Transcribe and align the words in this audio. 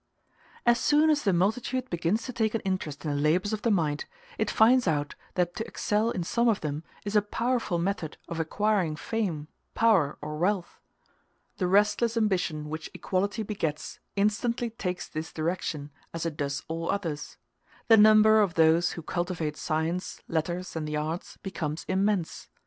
As 0.65 0.79
soon 0.79 1.11
as 1.11 1.21
the 1.21 1.31
multitude 1.31 1.87
begins 1.91 2.23
to 2.23 2.33
take 2.33 2.55
an 2.55 2.61
interest 2.61 3.05
in 3.05 3.11
the 3.11 3.21
labors 3.21 3.53
of 3.53 3.61
the 3.61 3.69
mind, 3.69 4.05
it 4.39 4.49
finds 4.49 4.87
out 4.87 5.13
that 5.35 5.53
to 5.57 5.67
excel 5.67 6.09
in 6.09 6.23
some 6.23 6.47
of 6.49 6.61
them 6.61 6.83
is 7.05 7.15
a 7.15 7.21
powerful 7.21 7.77
method 7.77 8.17
of 8.27 8.39
acquiring 8.39 8.95
fame, 8.95 9.47
power, 9.75 10.17
or 10.19 10.37
wealth. 10.39 10.79
The 11.57 11.67
restless 11.67 12.17
ambition 12.17 12.67
which 12.67 12.89
equality 12.95 13.43
begets 13.43 13.99
instantly 14.15 14.71
takes 14.71 15.07
this 15.07 15.31
direction 15.31 15.91
as 16.15 16.25
it 16.25 16.35
does 16.35 16.63
all 16.67 16.89
others. 16.89 17.37
The 17.87 17.95
number 17.95 18.41
of 18.41 18.55
those 18.55 18.93
who 18.93 19.03
cultivate 19.03 19.55
science, 19.55 20.23
letters, 20.27 20.75
and 20.75 20.87
the 20.87 20.97
arts, 20.97 21.37
becomes 21.43 21.85
immense. 21.87 22.49